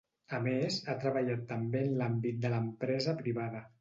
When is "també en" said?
1.51-1.93